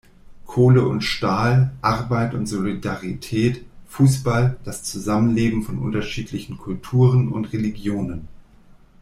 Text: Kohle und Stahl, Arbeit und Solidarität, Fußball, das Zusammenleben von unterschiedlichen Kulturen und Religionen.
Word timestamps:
Kohle 0.47 0.87
und 0.87 1.03
Stahl, 1.03 1.73
Arbeit 1.83 2.33
und 2.33 2.47
Solidarität, 2.47 3.63
Fußball, 3.85 4.57
das 4.63 4.81
Zusammenleben 4.81 5.61
von 5.61 5.77
unterschiedlichen 5.77 6.57
Kulturen 6.57 7.27
und 7.31 7.53
Religionen. 7.53 8.27